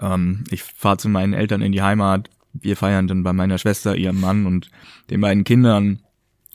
Ähm, 0.00 0.44
ich 0.50 0.62
fahre 0.62 0.96
zu 0.96 1.10
meinen 1.10 1.34
Eltern 1.34 1.60
in 1.60 1.72
die 1.72 1.82
Heimat, 1.82 2.30
wir 2.52 2.76
feiern 2.76 3.06
dann 3.06 3.22
bei 3.22 3.32
meiner 3.32 3.58
Schwester, 3.58 3.96
ihrem 3.96 4.20
Mann 4.20 4.46
und 4.46 4.70
den 5.10 5.20
beiden 5.20 5.44
Kindern. 5.44 6.00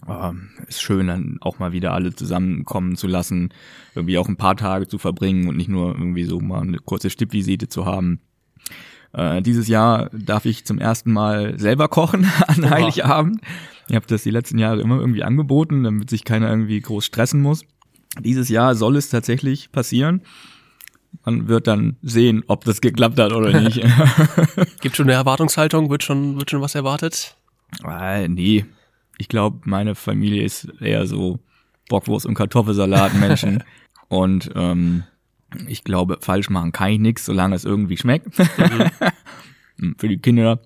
Oh, 0.07 0.31
ist 0.67 0.81
schön, 0.81 1.07
dann 1.07 1.37
auch 1.41 1.57
mal 1.57 1.71
wieder 1.71 1.93
alle 1.93 2.13
zusammenkommen 2.13 2.95
zu 2.95 3.07
lassen, 3.07 3.49
irgendwie 3.95 4.19
auch 4.19 4.29
ein 4.29 4.37
paar 4.37 4.55
Tage 4.55 4.87
zu 4.87 4.99
verbringen 4.99 5.47
und 5.47 5.57
nicht 5.57 5.69
nur 5.69 5.95
irgendwie 5.95 6.23
so 6.25 6.39
mal 6.39 6.61
eine 6.61 6.77
kurze 6.77 7.09
Stippvisite 7.09 7.67
zu 7.67 7.85
haben. 7.85 8.19
Äh, 9.13 9.41
dieses 9.41 9.67
Jahr 9.67 10.09
darf 10.13 10.45
ich 10.45 10.65
zum 10.65 10.77
ersten 10.79 11.11
Mal 11.11 11.57
selber 11.59 11.87
kochen 11.87 12.31
an 12.47 12.63
Oha. 12.63 12.69
Heiligabend. 12.69 13.41
Ich 13.87 13.95
habe 13.95 14.05
das 14.05 14.23
die 14.23 14.31
letzten 14.31 14.59
Jahre 14.59 14.81
immer 14.81 14.99
irgendwie 14.99 15.23
angeboten, 15.23 15.83
damit 15.83 16.09
sich 16.09 16.23
keiner 16.23 16.49
irgendwie 16.49 16.79
groß 16.79 17.05
stressen 17.05 17.41
muss. 17.41 17.63
Dieses 18.19 18.49
Jahr 18.49 18.75
soll 18.75 18.97
es 18.97 19.09
tatsächlich 19.09 19.71
passieren. 19.71 20.21
Man 21.27 21.49
wird 21.49 21.67
dann 21.67 21.97
sehen, 22.01 22.45
ob 22.47 22.63
das 22.63 22.79
geklappt 22.79 23.19
hat 23.19 23.33
oder 23.33 23.59
nicht. 23.59 23.81
Gibt 24.79 24.95
schon 24.95 25.07
eine 25.07 25.17
Erwartungshaltung? 25.17 25.89
Wird 25.89 26.01
schon, 26.01 26.39
wird 26.39 26.49
schon 26.49 26.61
was 26.61 26.73
erwartet? 26.73 27.35
Ah, 27.83 28.25
nee. 28.29 28.63
Ich 29.17 29.27
glaube, 29.27 29.59
meine 29.65 29.95
Familie 29.95 30.43
ist 30.43 30.69
eher 30.79 31.05
so 31.05 31.39
Bockwurst 31.89 32.25
und 32.25 32.35
Kartoffelsalat 32.35 33.13
Menschen. 33.15 33.65
und 34.07 34.51
ähm, 34.55 35.03
ich 35.67 35.83
glaube, 35.83 36.17
falsch 36.21 36.49
machen 36.49 36.71
kann 36.71 36.91
ich 36.91 36.99
nichts, 36.99 37.25
solange 37.25 37.57
es 37.57 37.65
irgendwie 37.65 37.97
schmeckt. 37.97 38.39
Mhm. 38.39 39.95
Für 39.97 40.07
die 40.07 40.19
Kinder 40.19 40.61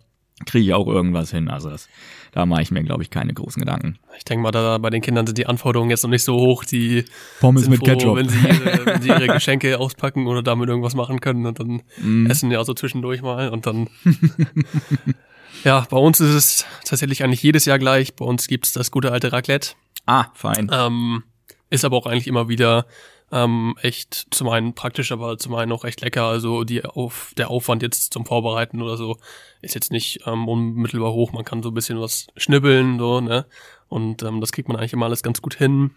kriege 0.45 0.65
ich 0.65 0.73
auch 0.75 0.85
irgendwas 0.85 1.31
hin. 1.31 1.47
Also 1.47 1.71
das, 1.71 1.89
da 2.31 2.45
mache 2.45 2.61
ich 2.61 2.71
mir, 2.71 2.83
glaube 2.83 3.03
ich, 3.03 3.09
keine 3.09 3.33
großen 3.33 3.59
Gedanken. 3.59 3.99
Ich 4.17 4.23
denke 4.23 4.43
mal, 4.43 4.51
da 4.51 4.77
bei 4.77 4.89
den 4.89 5.01
Kindern 5.01 5.27
sind 5.27 5.37
die 5.37 5.47
Anforderungen 5.47 5.89
jetzt 5.89 6.03
noch 6.03 6.09
nicht 6.09 6.23
so 6.23 6.35
hoch. 6.35 6.63
Die 6.63 7.03
Pommes 7.41 7.67
mit 7.67 7.79
froh, 7.79 7.85
Ketchup. 7.85 8.15
Wenn 8.15 8.29
sie, 8.29 8.39
ihre, 8.39 8.85
wenn 8.85 9.01
sie 9.01 9.09
ihre 9.09 9.27
Geschenke 9.27 9.77
auspacken 9.77 10.27
oder 10.27 10.41
damit 10.41 10.69
irgendwas 10.69 10.95
machen 10.95 11.19
können 11.19 11.45
und 11.45 11.59
dann 11.59 11.81
mm. 11.97 12.27
essen 12.27 12.49
ja 12.49 12.63
so 12.63 12.73
zwischendurch 12.73 13.21
mal 13.21 13.49
und 13.49 13.65
dann. 13.65 13.89
ja, 15.65 15.85
bei 15.89 15.97
uns 15.97 16.21
ist 16.21 16.33
es 16.33 16.65
tatsächlich 16.85 17.23
eigentlich 17.23 17.43
jedes 17.43 17.65
Jahr 17.65 17.79
gleich. 17.79 18.15
Bei 18.15 18.25
uns 18.25 18.47
gibt's 18.47 18.71
das 18.71 18.91
gute 18.91 19.11
alte 19.11 19.33
Raclette. 19.33 19.71
Ah, 20.05 20.27
fein. 20.33 20.71
Ähm, 20.71 21.23
ist 21.69 21.83
aber 21.83 21.97
auch 21.97 22.05
eigentlich 22.05 22.27
immer 22.27 22.47
wieder 22.47 22.85
ähm, 23.31 23.75
echt 23.81 24.27
zum 24.31 24.49
einen 24.49 24.73
praktisch, 24.73 25.11
aber 25.11 25.37
zum 25.37 25.55
einen 25.55 25.71
auch 25.71 25.83
recht 25.83 26.01
lecker. 26.01 26.25
Also 26.25 26.63
die 26.63 26.83
auf 26.83 27.33
der 27.37 27.49
Aufwand 27.49 27.81
jetzt 27.81 28.13
zum 28.13 28.25
Vorbereiten 28.25 28.81
oder 28.81 28.97
so 28.97 29.17
ist 29.61 29.75
jetzt 29.75 29.91
nicht 29.91 30.21
ähm, 30.25 30.47
unmittelbar 30.47 31.13
hoch. 31.13 31.31
Man 31.31 31.45
kann 31.45 31.63
so 31.63 31.69
ein 31.69 31.73
bisschen 31.73 31.99
was 31.99 32.27
schnibbeln, 32.35 32.99
so, 32.99 33.21
ne? 33.21 33.45
Und 33.87 34.23
ähm, 34.23 34.41
das 34.41 34.51
kriegt 34.51 34.67
man 34.67 34.77
eigentlich 34.77 34.93
immer 34.93 35.05
alles 35.05 35.23
ganz 35.23 35.41
gut 35.41 35.55
hin. 35.55 35.91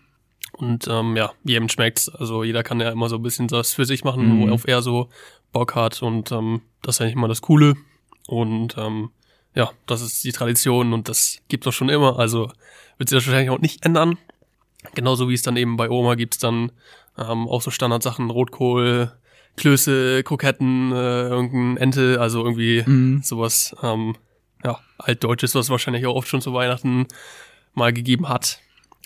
Und 0.53 0.87
ähm, 0.89 1.17
ja, 1.17 1.33
jedem 1.45 1.69
schmeckt's. 1.69 2.09
Also 2.09 2.45
jeder 2.45 2.63
kann 2.63 2.81
ja 2.81 2.91
immer 2.91 3.09
so 3.09 3.17
ein 3.17 3.23
bisschen 3.23 3.49
das 3.49 3.75
für 3.75 3.85
sich 3.85 4.05
machen, 4.05 4.39
mhm. 4.39 4.47
worauf 4.47 4.67
er 4.67 4.83
so 4.83 5.09
Bock 5.53 5.75
hat. 5.75 6.03
Und 6.03 6.31
ähm, 6.33 6.63
das 6.83 6.97
ist 6.97 7.01
eigentlich 7.01 7.15
immer 7.15 7.29
das 7.29 7.43
Coole. 7.43 7.75
Und 8.27 8.77
ähm, 8.79 9.11
ja, 9.55 9.71
das 9.87 10.03
ist 10.03 10.23
die 10.25 10.33
Tradition 10.33 10.93
und 10.93 11.09
das 11.09 11.39
gibt 11.49 11.67
es 11.67 11.75
schon 11.75 11.89
immer. 11.89 12.19
Also 12.19 12.51
wird 12.99 13.09
sich 13.09 13.19
das 13.19 13.27
wahrscheinlich 13.27 13.51
auch 13.51 13.61
nicht 13.61 13.85
ändern. 13.85 14.19
Genauso 14.95 15.29
wie 15.29 15.35
es 15.35 15.43
dann 15.43 15.57
eben 15.57 15.77
bei 15.77 15.89
Oma 15.91 16.15
gibt's 16.15 16.39
dann 16.39 16.73
ähm, 17.19 17.49
auch 17.49 17.63
so 17.63 17.71
Standardsachen, 17.71 18.31
Rotkohl, 18.31 19.13
Klöße, 19.57 20.23
Kroketten, 20.25 20.93
äh, 20.93 21.29
irgendein 21.29 21.77
Ente, 21.77 22.21
also 22.21 22.45
irgendwie 22.45 22.83
mhm. 22.85 23.23
sowas, 23.23 23.75
ähm, 23.83 24.17
ja, 24.65 24.79
altdeutsches, 24.99 25.55
was 25.55 25.71
wahrscheinlich 25.71 26.07
auch 26.07 26.17
oft 26.17 26.29
schon 26.29 26.41
zu 26.41 26.53
Weihnachten 26.53 27.07
mal 27.75 27.93
gegeben 27.93 28.29
hat. 28.29 28.61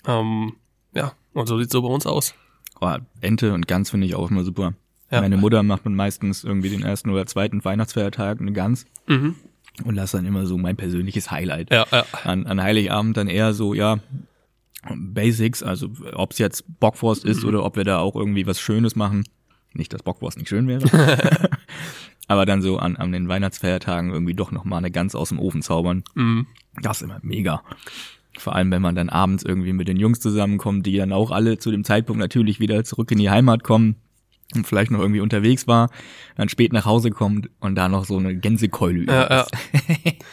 Ähm, 0.07 0.53
ja, 0.93 1.13
und 1.33 1.47
so 1.47 1.59
sieht's 1.59 1.71
so 1.71 1.81
bei 1.81 1.89
uns 1.89 2.07
aus. 2.07 2.33
Oh, 2.81 2.95
Ente 3.21 3.53
und 3.53 3.67
Gans 3.67 3.91
finde 3.91 4.07
ich 4.07 4.15
auch 4.15 4.31
immer 4.31 4.43
super. 4.43 4.73
Ja. 5.11 5.21
Meine 5.21 5.37
Mutter 5.37 5.63
macht 5.63 5.85
man 5.85 5.95
meistens 5.95 6.43
irgendwie 6.43 6.69
den 6.69 6.83
ersten 6.83 7.09
oder 7.09 7.25
zweiten 7.25 7.63
Weihnachtsfeiertag 7.65 8.39
eine 8.39 8.53
Gans. 8.53 8.85
Mhm. 9.07 9.35
Und 9.83 9.95
das 9.95 10.11
dann 10.11 10.25
immer 10.25 10.45
so 10.45 10.57
mein 10.57 10.75
persönliches 10.75 11.31
Highlight. 11.31 11.71
Ja, 11.71 11.85
ja. 11.91 12.05
An, 12.23 12.45
an 12.45 12.61
Heiligabend 12.61 13.17
dann 13.17 13.27
eher 13.27 13.53
so, 13.53 13.73
ja, 13.73 13.99
Basics, 14.95 15.61
also 15.61 15.89
ob 16.13 16.31
es 16.31 16.37
jetzt 16.37 16.63
Bockwurst 16.79 17.25
ist 17.25 17.43
mhm. 17.43 17.49
oder 17.49 17.65
ob 17.65 17.75
wir 17.75 17.83
da 17.83 17.99
auch 17.99 18.15
irgendwie 18.15 18.47
was 18.47 18.59
Schönes 18.59 18.95
machen. 18.95 19.23
Nicht, 19.73 19.93
dass 19.93 20.03
Bockwurst 20.03 20.37
nicht 20.37 20.49
schön 20.49 20.67
wäre. 20.67 20.87
Aber 22.27 22.45
dann 22.45 22.61
so 22.61 22.77
an, 22.77 22.95
an 22.95 23.11
den 23.11 23.27
Weihnachtsfeiertagen 23.27 24.11
irgendwie 24.11 24.35
doch 24.35 24.51
nochmal 24.51 24.79
eine 24.79 24.91
Gans 24.91 25.15
aus 25.15 25.29
dem 25.29 25.39
Ofen 25.39 25.61
zaubern. 25.61 26.03
Mhm. 26.15 26.47
Das 26.81 26.97
ist 26.97 27.03
immer 27.03 27.19
mega. 27.21 27.63
Vor 28.37 28.55
allem, 28.55 28.71
wenn 28.71 28.81
man 28.81 28.95
dann 28.95 29.09
abends 29.09 29.43
irgendwie 29.43 29.73
mit 29.73 29.87
den 29.87 29.97
Jungs 29.97 30.19
zusammenkommt, 30.19 30.85
die 30.85 30.95
dann 30.95 31.11
auch 31.11 31.31
alle 31.31 31.57
zu 31.57 31.71
dem 31.71 31.83
Zeitpunkt 31.83 32.19
natürlich 32.19 32.59
wieder 32.59 32.83
zurück 32.83 33.11
in 33.11 33.17
die 33.17 33.29
Heimat 33.29 33.63
kommen 33.63 33.95
und 34.55 34.65
vielleicht 34.65 34.91
noch 34.91 34.99
irgendwie 34.99 35.21
unterwegs 35.21 35.67
war, 35.67 35.89
dann 36.35 36.49
spät 36.49 36.71
nach 36.71 36.85
Hause 36.85 37.09
kommt 37.09 37.49
und 37.59 37.75
da 37.75 37.89
noch 37.89 38.05
so 38.05 38.17
eine 38.17 38.35
Gänsekeule 38.35 38.99
über 38.99 39.13
Ja, 39.13 39.29
ja. 39.29 39.41
ist. 39.41 39.51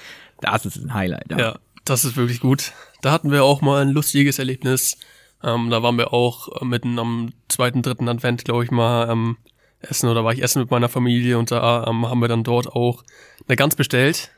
Das 0.43 0.67
ist 0.67 0.77
ein 0.77 0.93
Highlight. 0.93 1.31
Ja. 1.31 1.39
Ja, 1.39 1.59
das 1.87 2.05
ist 2.05 2.17
wirklich 2.17 2.41
gut. 2.41 2.73
Da 3.01 3.13
hatten 3.13 3.31
wir 3.31 3.45
auch 3.45 3.63
mal 3.63 3.83
ein 3.83 3.91
lustiges 3.91 4.39
Erlebnis. 4.39 4.99
Ähm, 5.43 5.71
da 5.71 5.83
waren 5.83 5.97
wir 5.97 6.13
auch 6.13 6.61
äh, 6.61 6.65
mitten 6.65 6.99
am 6.99 7.33
zweiten, 7.49 7.83
dritten 7.83 8.09
Advent, 8.09 8.45
glaube 8.45 8.65
ich 8.65 8.71
mal, 8.71 9.09
ähm, 9.11 9.37
essen 9.81 10.09
oder 10.09 10.25
war 10.25 10.33
ich 10.33 10.43
essen 10.43 10.61
mit 10.61 10.71
meiner 10.71 10.89
Familie 10.89 11.39
und 11.39 11.51
da 11.51 11.87
ähm, 11.87 12.07
haben 12.07 12.21
wir 12.21 12.29
dann 12.29 12.45
dort 12.45 12.69
auch 12.69 13.05
eine 13.47 13.57
Gans 13.57 13.77
bestellt. 13.77 14.31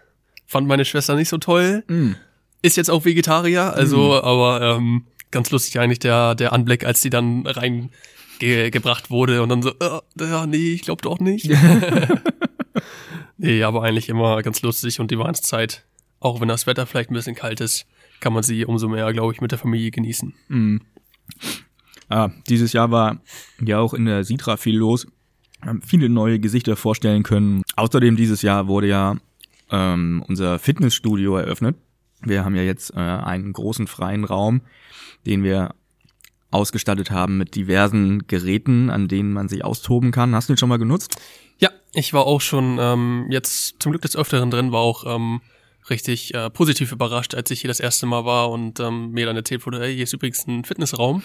Fand 0.46 0.66
meine 0.66 0.84
Schwester 0.84 1.14
nicht 1.14 1.28
so 1.28 1.38
toll. 1.38 1.84
Mm. 1.88 2.12
Ist 2.62 2.76
jetzt 2.76 2.90
auch 2.90 3.04
Vegetarier, 3.04 3.72
also, 3.72 4.20
aber 4.20 4.60
ähm, 4.62 5.06
ganz 5.30 5.50
lustig 5.50 5.78
eigentlich 5.78 6.00
der, 6.00 6.34
der 6.34 6.52
Anblick, 6.52 6.84
als 6.84 7.00
die 7.00 7.10
dann 7.10 7.46
rein 7.46 7.90
ge 8.40 8.70
wurde 9.08 9.42
und 9.42 9.48
dann 9.48 9.62
so, 9.62 9.70
äh, 9.70 10.00
ja, 10.20 10.46
nee, 10.46 10.72
ich 10.72 10.82
glaube 10.82 11.02
doch 11.02 11.20
nicht. 11.20 11.48
nee, 13.36 13.62
aber 13.62 13.82
eigentlich 13.82 14.08
immer 14.08 14.42
ganz 14.42 14.62
lustig 14.62 15.00
und 15.00 15.10
die 15.10 15.18
Weihnachtszeit, 15.18 15.84
auch 16.20 16.40
wenn 16.40 16.48
das 16.48 16.66
Wetter 16.66 16.86
vielleicht 16.86 17.10
ein 17.10 17.14
bisschen 17.14 17.34
kalt 17.34 17.60
ist, 17.60 17.86
kann 18.20 18.32
man 18.32 18.42
sie 18.42 18.64
umso 18.64 18.88
mehr, 18.88 19.12
glaube 19.12 19.32
ich, 19.32 19.40
mit 19.40 19.52
der 19.52 19.58
Familie 19.58 19.90
genießen. 19.90 20.34
Ah, 22.08 22.30
dieses 22.48 22.72
Jahr 22.72 22.90
war 22.90 23.20
ja 23.60 23.78
auch 23.78 23.94
in 23.94 24.06
der 24.06 24.24
Sitra 24.24 24.56
viel 24.56 24.76
los. 24.76 25.06
Wir 25.60 25.70
haben 25.70 25.82
viele 25.82 26.08
neue 26.08 26.38
Gesichter 26.38 26.76
vorstellen 26.76 27.22
können. 27.22 27.62
Außerdem 27.76 28.16
dieses 28.16 28.42
Jahr 28.42 28.68
wurde 28.68 28.88
ja 28.88 29.16
ähm, 29.70 30.24
unser 30.26 30.58
Fitnessstudio 30.58 31.36
eröffnet. 31.36 31.76
Wir 32.22 32.44
haben 32.44 32.54
ja 32.54 32.62
jetzt 32.62 32.94
äh, 32.94 32.98
einen 32.98 33.52
großen 33.52 33.86
freien 33.86 34.24
Raum, 34.24 34.62
den 35.26 35.44
wir 35.44 35.74
ausgestattet 36.50 37.10
haben 37.10 37.36
mit 37.36 37.54
diversen 37.54 38.26
Geräten, 38.26 38.90
an 38.90 39.08
denen 39.08 39.32
man 39.32 39.48
sich 39.48 39.64
austoben 39.64 40.10
kann. 40.10 40.34
Hast 40.34 40.48
du 40.48 40.54
den 40.54 40.58
schon 40.58 40.68
mal 40.68 40.78
genutzt? 40.78 41.20
Ja, 41.58 41.70
ich 41.92 42.12
war 42.12 42.26
auch 42.26 42.40
schon 42.40 42.78
ähm, 42.80 43.26
jetzt 43.30 43.76
zum 43.80 43.92
Glück 43.92 44.02
des 44.02 44.16
Öfteren 44.16 44.50
drin, 44.50 44.72
war 44.72 44.80
auch 44.80 45.04
ähm, 45.06 45.40
richtig 45.90 46.34
äh, 46.34 46.50
positiv 46.50 46.92
überrascht, 46.92 47.34
als 47.34 47.50
ich 47.50 47.60
hier 47.60 47.68
das 47.68 47.80
erste 47.80 48.06
Mal 48.06 48.24
war 48.24 48.50
und 48.50 48.80
ähm, 48.80 49.10
mir 49.12 49.26
dann 49.26 49.36
erzählt 49.36 49.64
wurde, 49.66 49.80
hey, 49.80 49.94
hier 49.94 50.04
ist 50.04 50.12
übrigens 50.12 50.46
ein 50.46 50.64
Fitnessraum. 50.64 51.22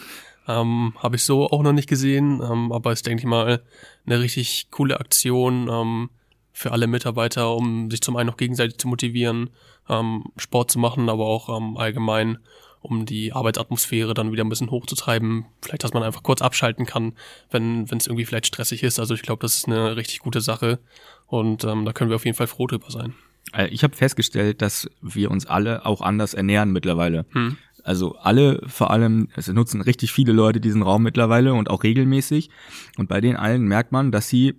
Ähm, 0.47 0.93
Habe 0.97 1.15
ich 1.15 1.23
so 1.23 1.49
auch 1.49 1.63
noch 1.63 1.73
nicht 1.73 1.89
gesehen, 1.89 2.41
ähm, 2.41 2.71
aber 2.71 2.91
ist, 2.91 3.05
denke 3.05 3.21
ich 3.21 3.27
mal, 3.27 3.63
eine 4.05 4.19
richtig 4.19 4.67
coole 4.71 4.99
Aktion 4.99 5.69
ähm, 5.71 6.09
für 6.51 6.71
alle 6.71 6.87
Mitarbeiter, 6.87 7.55
um 7.55 7.89
sich 7.89 8.01
zum 8.01 8.15
einen 8.15 8.27
noch 8.27 8.37
gegenseitig 8.37 8.77
zu 8.77 8.87
motivieren, 8.87 9.49
ähm, 9.89 10.25
Sport 10.37 10.71
zu 10.71 10.79
machen, 10.79 11.09
aber 11.09 11.25
auch 11.25 11.55
ähm, 11.55 11.77
allgemein, 11.77 12.39
um 12.81 13.05
die 13.05 13.31
Arbeitsatmosphäre 13.31 14.13
dann 14.13 14.33
wieder 14.33 14.43
ein 14.43 14.49
bisschen 14.49 14.69
hochzutreiben. 14.69 15.45
Vielleicht, 15.61 15.83
dass 15.85 15.93
man 15.93 16.03
einfach 16.03 16.23
kurz 16.23 16.41
abschalten 16.41 16.85
kann, 16.85 17.13
wenn 17.49 17.85
es 17.85 18.07
irgendwie 18.07 18.25
vielleicht 18.25 18.47
stressig 18.47 18.83
ist. 18.83 18.99
Also 18.99 19.13
ich 19.13 19.21
glaube, 19.21 19.41
das 19.41 19.55
ist 19.55 19.67
eine 19.67 19.95
richtig 19.95 20.19
gute 20.19 20.41
Sache 20.41 20.79
und 21.27 21.63
ähm, 21.63 21.85
da 21.85 21.93
können 21.93 22.09
wir 22.09 22.15
auf 22.15 22.25
jeden 22.25 22.37
Fall 22.37 22.47
froh 22.47 22.67
drüber 22.67 22.91
sein. 22.91 23.15
Äh, 23.51 23.67
Ich 23.67 23.83
habe 23.83 23.95
festgestellt, 23.95 24.61
dass 24.61 24.89
wir 25.01 25.29
uns 25.31 25.45
alle 25.45 25.85
auch 25.85 26.01
anders 26.01 26.33
ernähren 26.33 26.71
mittlerweile. 26.71 27.25
Hm. 27.31 27.57
Also 27.83 28.15
alle, 28.17 28.61
vor 28.67 28.91
allem, 28.91 29.27
es 29.35 29.47
nutzen 29.49 29.81
richtig 29.81 30.13
viele 30.13 30.31
Leute 30.31 30.61
diesen 30.61 30.81
Raum 30.83 31.03
mittlerweile 31.03 31.53
und 31.53 31.69
auch 31.69 31.83
regelmäßig. 31.83 32.49
Und 32.97 33.09
bei 33.09 33.19
den 33.19 33.35
allen 33.35 33.63
merkt 33.63 33.91
man, 33.91 34.11
dass 34.11 34.29
sie 34.29 34.55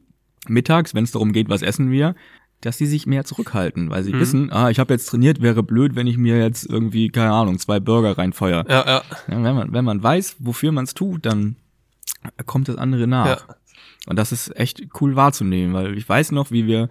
mittags, 0.47 0.95
wenn 0.95 1.05
es 1.05 1.13
darum 1.13 1.33
geht, 1.33 1.49
was 1.49 1.63
essen 1.63 1.91
wir, 1.91 2.15
dass 2.61 2.77
sie 2.77 2.87
sich 2.87 3.07
mehr 3.07 3.25
zurückhalten, 3.25 3.89
weil 3.91 4.05
sie 4.05 4.13
Mhm. 4.13 4.21
wissen, 4.21 4.53
ah, 4.53 4.69
ich 4.71 4.79
habe 4.79 4.93
jetzt 4.93 5.07
trainiert, 5.07 5.41
wäre 5.41 5.63
blöd, 5.63 5.97
wenn 5.97 6.07
ich 6.07 6.19
mir 6.19 6.39
jetzt 6.39 6.67
irgendwie, 6.69 7.09
keine 7.09 7.33
Ahnung, 7.33 7.59
zwei 7.59 7.81
Burger 7.81 8.17
reinfeuer. 8.19 8.65
Ja, 8.69 8.85
ja, 8.87 9.03
Ja, 9.29 9.43
wenn, 9.43 9.55
man, 9.55 9.73
wenn 9.73 9.85
man 9.87 10.03
weiß, 10.03 10.37
wofür 10.41 10.73
man 10.73 10.85
es 10.85 10.93
tut, 10.95 11.25
dann 11.25 11.57
kommt 12.47 12.69
das 12.69 12.77
andere 12.77 13.07
nach. 13.07 13.27
ja. 13.49 13.55
Und 14.07 14.19
das 14.19 14.33
ist 14.33 14.55
echt 14.59 14.83
cool 15.01 15.17
wahrzunehmen, 15.17 15.75
weil 15.75 15.97
ich 15.97 16.09
weiß 16.09 16.33
noch, 16.33 16.51
wie 16.51 16.67
wir 16.67 16.89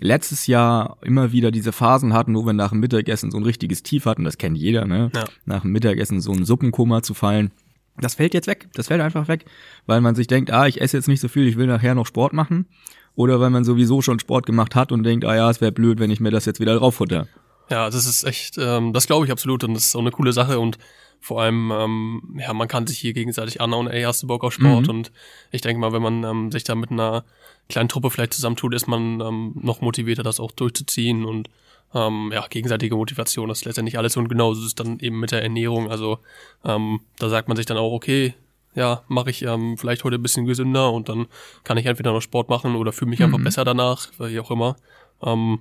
letztes 0.00 0.46
Jahr 0.46 0.98
immer 1.02 1.32
wieder 1.32 1.50
diese 1.50 1.72
Phasen 1.72 2.12
hatten, 2.12 2.34
wo 2.34 2.44
wir 2.44 2.52
nach 2.52 2.70
dem 2.70 2.80
Mittagessen 2.80 3.30
so 3.30 3.38
ein 3.38 3.44
richtiges 3.44 3.82
Tief 3.82 4.04
hatten. 4.06 4.24
Das 4.24 4.38
kennt 4.38 4.58
jeder, 4.58 4.86
ne? 4.86 5.10
Ja. 5.14 5.24
Nach 5.44 5.62
dem 5.62 5.72
Mittagessen 5.72 6.20
so 6.20 6.32
ein 6.32 6.44
Suppenkoma 6.44 7.02
zu 7.02 7.14
fallen. 7.14 7.50
Das 7.98 8.14
fällt 8.14 8.34
jetzt 8.34 8.46
weg. 8.46 8.68
Das 8.74 8.88
fällt 8.88 9.00
einfach 9.00 9.28
weg, 9.28 9.44
weil 9.86 10.00
man 10.00 10.14
sich 10.14 10.26
denkt, 10.26 10.50
ah, 10.50 10.66
ich 10.66 10.80
esse 10.80 10.96
jetzt 10.96 11.08
nicht 11.08 11.20
so 11.20 11.28
viel, 11.28 11.46
ich 11.46 11.56
will 11.56 11.66
nachher 11.66 11.94
noch 11.94 12.06
Sport 12.06 12.32
machen. 12.32 12.66
Oder 13.14 13.40
weil 13.40 13.50
man 13.50 13.64
sowieso 13.64 14.02
schon 14.02 14.18
Sport 14.18 14.46
gemacht 14.46 14.74
hat 14.74 14.92
und 14.92 15.02
denkt, 15.02 15.24
ah 15.24 15.34
ja, 15.34 15.50
es 15.50 15.60
wäre 15.60 15.72
blöd, 15.72 15.98
wenn 15.98 16.10
ich 16.10 16.20
mir 16.20 16.30
das 16.30 16.44
jetzt 16.44 16.60
wieder 16.60 16.76
drauffutter. 16.76 17.26
Ja, 17.70 17.88
das 17.88 18.06
ist 18.06 18.24
echt, 18.24 18.56
ähm, 18.58 18.92
das 18.92 19.06
glaube 19.06 19.26
ich 19.26 19.32
absolut 19.32 19.62
und 19.64 19.74
das 19.74 19.86
ist 19.86 19.96
auch 19.96 20.00
eine 20.00 20.10
coole 20.10 20.32
Sache 20.32 20.58
und 20.58 20.78
vor 21.20 21.42
allem, 21.42 21.70
ähm, 21.70 22.40
ja, 22.40 22.52
man 22.54 22.66
kann 22.68 22.86
sich 22.86 22.98
hier 22.98 23.12
gegenseitig 23.12 23.60
anhauen, 23.60 23.88
ey, 23.88 24.02
hast 24.02 24.22
du 24.22 24.26
Bock 24.26 24.42
auf 24.42 24.54
Sport? 24.54 24.84
Mhm. 24.84 24.90
Und 24.90 25.12
ich 25.50 25.60
denke 25.60 25.80
mal, 25.80 25.92
wenn 25.92 26.02
man 26.02 26.24
ähm, 26.24 26.52
sich 26.52 26.64
da 26.64 26.74
mit 26.74 26.90
einer 26.90 27.24
kleinen 27.68 27.88
Truppe 27.88 28.10
vielleicht 28.10 28.34
zusammentut, 28.34 28.74
ist 28.74 28.88
man 28.88 29.20
ähm, 29.20 29.52
noch 29.60 29.80
motivierter, 29.80 30.22
das 30.22 30.40
auch 30.40 30.50
durchzuziehen 30.50 31.24
und 31.24 31.48
ähm, 31.94 32.30
ja, 32.32 32.46
gegenseitige 32.48 32.94
Motivation, 32.96 33.48
das 33.48 33.58
ist 33.58 33.64
letztendlich 33.64 33.98
alles 33.98 34.16
und 34.16 34.28
genauso 34.28 34.60
ist 34.60 34.66
es 34.68 34.74
dann 34.76 34.98
eben 35.00 35.18
mit 35.20 35.32
der 35.32 35.42
Ernährung. 35.42 35.90
Also 35.90 36.18
ähm, 36.64 37.00
da 37.18 37.28
sagt 37.28 37.48
man 37.48 37.56
sich 37.56 37.66
dann 37.66 37.76
auch, 37.76 37.92
okay, 37.92 38.34
ja, 38.74 39.02
mache 39.08 39.30
ich 39.30 39.42
ähm, 39.42 39.76
vielleicht 39.76 40.04
heute 40.04 40.16
ein 40.16 40.22
bisschen 40.22 40.46
gesünder 40.46 40.92
und 40.92 41.08
dann 41.08 41.26
kann 41.64 41.76
ich 41.78 41.86
entweder 41.86 42.12
noch 42.12 42.20
Sport 42.22 42.48
machen 42.48 42.76
oder 42.76 42.92
fühle 42.92 43.10
mich 43.10 43.22
einfach 43.22 43.38
Mhm. 43.38 43.44
besser 43.44 43.64
danach, 43.64 44.08
wie 44.18 44.38
auch 44.38 44.50
immer. 44.52 44.76
Ähm, 45.22 45.58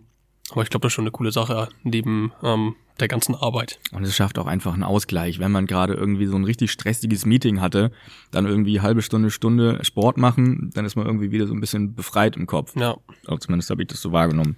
aber 0.51 0.63
ich 0.63 0.70
glaube, 0.70 0.84
das 0.84 0.91
ist 0.91 0.96
schon 0.96 1.03
eine 1.03 1.12
coole 1.12 1.32
Sache 1.32 1.70
neben 1.84 2.32
ähm, 2.44 2.75
der 3.00 3.08
ganzen 3.08 3.36
Arbeit. 3.36 3.79
Und 3.91 4.03
es 4.03 4.15
schafft 4.15 4.38
auch 4.39 4.48
einfach 4.48 4.74
einen 4.74 4.84
Ausgleich. 4.84 5.39
Wenn 5.39 5.51
man 5.51 5.68
gerade 5.68 5.94
irgendwie 5.94 6.25
so 6.25 6.36
ein 6.36 6.44
richtig 6.44 6.72
stressiges 6.72 7.25
Meeting 7.25 7.62
hatte, 7.62 7.91
dann 8.32 8.46
irgendwie 8.46 8.82
halbe 8.82 9.01
Stunde, 9.01 9.32
Stunde 9.32 9.79
Sport 9.84 10.18
machen, 10.18 10.72
dann 10.74 10.86
ist 10.86 10.96
man 10.96 11.06
irgendwie 11.06 11.32
wieder 11.32 11.48
so 11.48 11.53
ein 11.53 11.62
bisschen 11.62 11.96
befreit 11.96 12.36
im 12.36 12.48
Kopf. 12.48 12.75
Ja, 12.75 12.98
Auch 13.27 13.39
zumindest 13.39 13.70
habe 13.70 13.82
ich 13.82 13.88
das 13.88 14.01
so 14.01 14.12
wahrgenommen. 14.12 14.56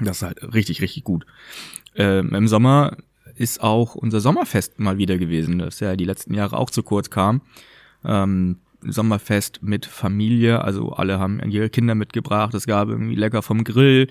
Das 0.00 0.18
ist 0.18 0.22
halt 0.22 0.54
richtig, 0.54 0.80
richtig 0.80 1.04
gut. 1.04 1.26
Ähm, 1.96 2.34
Im 2.34 2.46
Sommer 2.46 2.96
ist 3.34 3.62
auch 3.62 3.94
unser 3.94 4.20
Sommerfest 4.20 4.78
mal 4.78 4.98
wieder 4.98 5.18
gewesen, 5.18 5.58
das 5.58 5.80
ja 5.80 5.96
die 5.96 6.04
letzten 6.04 6.34
Jahre 6.34 6.56
auch 6.56 6.70
zu 6.70 6.82
kurz 6.82 7.10
kam. 7.10 7.42
Ähm, 8.04 8.58
Sommerfest 8.80 9.60
mit 9.62 9.86
Familie, 9.86 10.62
also 10.62 10.92
alle 10.92 11.18
haben 11.18 11.40
ihre 11.50 11.68
Kinder 11.68 11.96
mitgebracht, 11.96 12.54
es 12.54 12.66
gab 12.66 12.88
irgendwie 12.88 13.16
lecker 13.16 13.42
vom 13.42 13.64
Grill. 13.64 14.08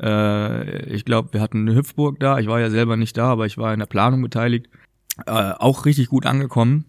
Äh, 0.00 0.86
ich 0.92 1.04
glaube, 1.04 1.32
wir 1.32 1.40
hatten 1.40 1.68
eine 1.68 1.74
Hüpfburg 1.76 2.20
da, 2.20 2.38
ich 2.38 2.46
war 2.46 2.60
ja 2.60 2.70
selber 2.70 2.96
nicht 2.96 3.16
da, 3.16 3.26
aber 3.26 3.46
ich 3.46 3.58
war 3.58 3.72
in 3.72 3.80
der 3.80 3.86
Planung 3.86 4.22
beteiligt. 4.22 4.68
Äh, 5.26 5.30
auch 5.30 5.84
richtig 5.84 6.08
gut 6.08 6.26
angekommen. 6.26 6.84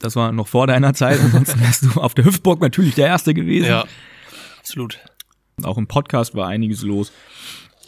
Das 0.00 0.16
war 0.16 0.32
noch 0.32 0.48
vor 0.48 0.66
deiner 0.66 0.94
Zeit, 0.94 1.20
ansonsten 1.24 1.60
wärst 1.60 1.84
du 1.84 2.00
auf 2.00 2.14
der 2.14 2.24
Hüpfburg 2.24 2.60
natürlich 2.60 2.94
der 2.94 3.06
Erste 3.06 3.34
gewesen. 3.34 3.68
ja, 3.68 3.84
absolut. 4.58 4.98
Auch 5.62 5.78
im 5.78 5.86
Podcast 5.86 6.34
war 6.34 6.48
einiges 6.48 6.82
los. 6.82 7.12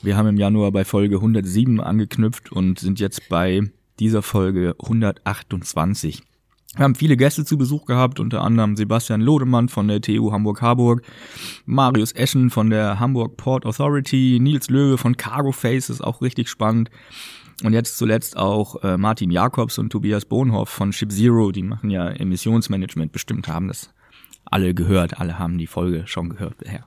Wir 0.03 0.17
haben 0.17 0.29
im 0.29 0.37
Januar 0.37 0.73
bei 0.73 0.85
Folge 0.85 1.17
107 1.17 1.81
angeknüpft 1.81 2.53
und 2.53 2.79
sind 2.79 3.01
jetzt 3.01 3.29
bei 3.29 3.63
dieser 3.99 4.23
Folge 4.23 4.75
128. 4.83 6.23
Wir 6.75 6.85
haben 6.85 6.95
viele 6.95 7.19
Gäste 7.19 7.45
zu 7.45 7.59
Besuch 7.59 7.85
gehabt, 7.85 8.19
unter 8.19 8.43
anderem 8.43 8.77
Sebastian 8.77 9.21
Lodemann 9.21 9.69
von 9.69 9.89
der 9.89 10.01
TU 10.01 10.33
Hamburg-Harburg, 10.33 11.03
Marius 11.67 12.13
Eschen 12.13 12.49
von 12.49 12.71
der 12.71 12.99
Hamburg 12.99 13.37
Port 13.37 13.67
Authority, 13.67 14.39
Nils 14.41 14.71
Löwe 14.71 14.97
von 14.97 15.19
Cargo 15.19 15.53
Face, 15.53 15.91
ist 15.91 16.01
auch 16.01 16.23
richtig 16.23 16.49
spannend. 16.49 16.91
Und 17.63 17.75
jetzt 17.75 17.99
zuletzt 17.99 18.39
auch 18.39 18.83
äh, 18.83 18.97
Martin 18.97 19.31
Jakobs 19.31 19.79
und 19.79 19.91
Tobias 19.91 20.25
Bohnhoff 20.25 20.71
von 20.71 20.93
Ship 20.93 21.13
Zero, 21.13 21.53
die 21.53 21.63
machen 21.63 21.91
ja 21.91 22.09
Emissionsmanagement, 22.09 23.13
bestimmt 23.13 23.49
haben 23.49 23.69
das 23.69 23.91
alle 24.47 24.75
gehört, 24.75 25.21
alle 25.21 25.39
haben 25.39 25.59
die 25.59 25.67
Folge 25.67 26.07
schon 26.07 26.31
gehört 26.31 26.57
bisher. 26.57 26.87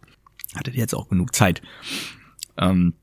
Hattet 0.56 0.76
jetzt 0.76 0.96
auch 0.96 1.10
genug 1.10 1.36
Zeit. 1.36 1.62
Ähm, 2.58 2.94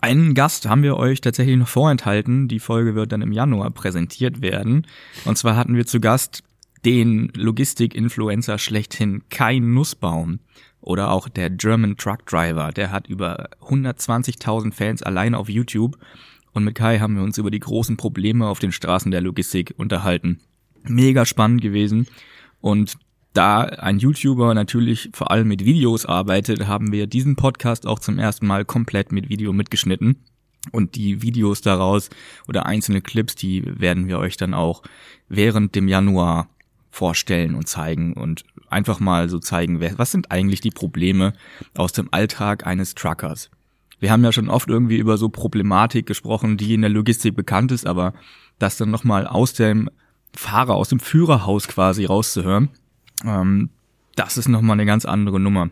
einen 0.00 0.34
Gast 0.34 0.68
haben 0.68 0.82
wir 0.82 0.96
euch 0.96 1.20
tatsächlich 1.20 1.56
noch 1.56 1.68
vorenthalten. 1.68 2.48
Die 2.48 2.60
Folge 2.60 2.94
wird 2.94 3.12
dann 3.12 3.22
im 3.22 3.32
Januar 3.32 3.70
präsentiert 3.70 4.42
werden. 4.42 4.86
Und 5.24 5.38
zwar 5.38 5.56
hatten 5.56 5.76
wir 5.76 5.86
zu 5.86 6.00
Gast 6.00 6.42
den 6.84 7.30
Logistik-Influencer 7.34 8.58
schlechthin 8.58 9.22
Kai 9.30 9.58
Nussbaum 9.58 10.40
oder 10.80 11.10
auch 11.10 11.28
der 11.28 11.50
German 11.50 11.96
Truck 11.96 12.26
Driver. 12.26 12.70
Der 12.72 12.90
hat 12.90 13.08
über 13.08 13.48
120.000 13.62 14.72
Fans 14.72 15.02
allein 15.02 15.34
auf 15.34 15.48
YouTube. 15.48 15.96
Und 16.52 16.64
mit 16.64 16.74
Kai 16.74 16.98
haben 16.98 17.16
wir 17.16 17.22
uns 17.22 17.38
über 17.38 17.50
die 17.50 17.58
großen 17.58 17.96
Probleme 17.96 18.46
auf 18.46 18.58
den 18.58 18.72
Straßen 18.72 19.10
der 19.10 19.20
Logistik 19.20 19.74
unterhalten. 19.76 20.40
Mega 20.84 21.24
spannend 21.24 21.62
gewesen. 21.62 22.06
Und 22.60 22.98
da 23.38 23.60
ein 23.60 24.00
YouTuber 24.00 24.52
natürlich 24.52 25.10
vor 25.12 25.30
allem 25.30 25.46
mit 25.46 25.64
Videos 25.64 26.04
arbeitet, 26.06 26.66
haben 26.66 26.90
wir 26.90 27.06
diesen 27.06 27.36
Podcast 27.36 27.86
auch 27.86 28.00
zum 28.00 28.18
ersten 28.18 28.48
Mal 28.48 28.64
komplett 28.64 29.12
mit 29.12 29.28
Video 29.28 29.52
mitgeschnitten. 29.52 30.16
Und 30.72 30.96
die 30.96 31.22
Videos 31.22 31.60
daraus 31.60 32.10
oder 32.48 32.66
einzelne 32.66 33.00
Clips, 33.00 33.36
die 33.36 33.62
werden 33.64 34.08
wir 34.08 34.18
euch 34.18 34.36
dann 34.36 34.54
auch 34.54 34.82
während 35.28 35.76
dem 35.76 35.86
Januar 35.86 36.48
vorstellen 36.90 37.54
und 37.54 37.68
zeigen 37.68 38.12
und 38.14 38.44
einfach 38.70 38.98
mal 38.98 39.28
so 39.28 39.38
zeigen, 39.38 39.80
was 39.80 40.10
sind 40.10 40.32
eigentlich 40.32 40.60
die 40.60 40.70
Probleme 40.70 41.32
aus 41.76 41.92
dem 41.92 42.08
Alltag 42.10 42.66
eines 42.66 42.96
Truckers. 42.96 43.50
Wir 44.00 44.10
haben 44.10 44.24
ja 44.24 44.32
schon 44.32 44.50
oft 44.50 44.68
irgendwie 44.68 44.96
über 44.96 45.16
so 45.16 45.28
Problematik 45.28 46.06
gesprochen, 46.06 46.56
die 46.56 46.74
in 46.74 46.80
der 46.80 46.90
Logistik 46.90 47.36
bekannt 47.36 47.70
ist, 47.70 47.86
aber 47.86 48.14
das 48.58 48.78
dann 48.78 48.90
nochmal 48.90 49.28
aus 49.28 49.52
dem 49.52 49.88
Fahrer, 50.34 50.74
aus 50.74 50.88
dem 50.88 50.98
Führerhaus 50.98 51.68
quasi 51.68 52.04
rauszuhören, 52.04 52.70
ähm, 53.24 53.70
das 54.16 54.36
ist 54.36 54.48
nochmal 54.48 54.74
eine 54.74 54.86
ganz 54.86 55.04
andere 55.04 55.40
Nummer. 55.40 55.70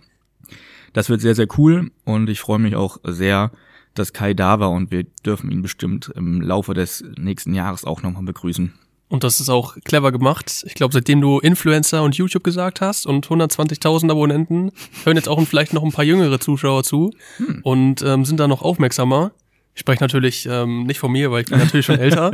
Das 0.93 1.09
wird 1.09 1.21
sehr, 1.21 1.35
sehr 1.35 1.49
cool 1.59 1.91
und 2.05 2.31
ich 2.31 2.41
freue 2.41 2.59
mich 2.59 2.77
auch 2.77 2.99
sehr, 3.05 3.51
dass 3.95 4.13
Kai 4.13 4.35
da 4.35 4.61
war 4.61 4.71
und 4.71 4.91
wir 4.91 5.05
dürfen 5.25 5.51
ihn 5.51 5.63
bestimmt 5.63 6.13
im 6.15 6.41
Laufe 6.41 6.75
des 6.75 7.05
nächsten 7.19 7.55
Jahres 7.55 7.85
auch 7.85 8.03
nochmal 8.03 8.23
begrüßen. 8.23 8.73
Und 9.09 9.23
das 9.23 9.41
ist 9.41 9.49
auch 9.49 9.77
clever 9.85 10.11
gemacht. 10.11 10.65
Ich 10.67 10.75
glaube, 10.75 10.93
seitdem 10.93 11.21
du 11.21 11.39
Influencer 11.39 12.03
und 12.03 12.17
YouTube 12.17 12.43
gesagt 12.43 12.81
hast 12.81 13.07
und 13.07 13.27
120.000 13.27 14.11
Abonnenten, 14.11 14.73
hören 15.05 15.17
jetzt 15.17 15.29
auch 15.29 15.41
vielleicht 15.47 15.75
noch 15.75 15.85
ein 15.85 15.93
paar 15.93 16.05
jüngere 16.05 16.41
Zuschauer 16.41 16.83
zu 16.83 17.13
hm. 17.37 17.61
und 17.63 18.03
ähm, 18.03 18.25
sind 18.25 18.41
da 18.41 18.49
noch 18.49 18.63
aufmerksamer. 18.63 19.33
Ich 19.75 19.81
spreche 19.81 20.03
natürlich 20.03 20.47
ähm, 20.51 20.85
nicht 20.85 20.99
von 20.99 21.13
mir, 21.13 21.31
weil 21.31 21.43
ich 21.43 21.51
bin 21.51 21.59
natürlich 21.59 21.87
schon 21.87 21.99
älter. 21.99 22.33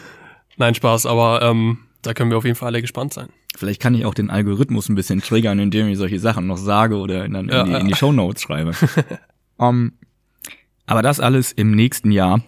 Nein, 0.56 0.74
Spaß, 0.74 1.06
aber 1.06 1.40
ähm, 1.42 1.78
da 2.02 2.14
können 2.14 2.30
wir 2.30 2.38
auf 2.38 2.44
jeden 2.44 2.56
Fall 2.56 2.68
alle 2.68 2.80
gespannt 2.80 3.12
sein. 3.12 3.28
Vielleicht 3.56 3.80
kann 3.80 3.94
ich 3.94 4.04
auch 4.04 4.14
den 4.14 4.30
Algorithmus 4.30 4.88
ein 4.88 4.94
bisschen 4.94 5.20
triggern, 5.20 5.58
indem 5.58 5.88
ich 5.88 5.98
solche 5.98 6.18
Sachen 6.18 6.46
noch 6.46 6.56
sage 6.56 6.96
oder 6.96 7.24
in, 7.24 7.34
in, 7.34 7.48
ja, 7.48 7.64
die, 7.64 7.72
in 7.72 7.88
die 7.88 7.94
Show 7.94 8.12
Notes 8.12 8.42
schreibe. 8.42 8.72
um, 9.56 9.92
aber 10.86 11.02
das 11.02 11.20
alles 11.20 11.52
im 11.52 11.72
nächsten 11.72 12.10
Jahr. 12.10 12.42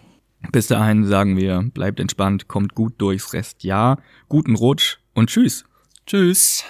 Bis 0.51 0.67
dahin 0.67 1.05
sagen 1.05 1.37
wir, 1.37 1.69
bleibt 1.73 1.99
entspannt, 1.99 2.47
kommt 2.47 2.75
gut 2.75 2.95
durchs 2.97 3.33
Restjahr, 3.33 4.01
guten 4.27 4.55
Rutsch 4.55 4.97
und 5.13 5.29
tschüss. 5.29 5.63
Tschüss. 6.05 6.65